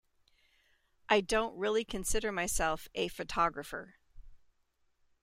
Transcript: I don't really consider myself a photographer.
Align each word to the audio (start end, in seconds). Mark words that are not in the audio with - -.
I 1.09 1.21
don't 1.21 1.55
really 1.59 1.83
consider 1.83 2.31
myself 2.31 2.87
a 2.95 3.07
photographer. 3.09 3.97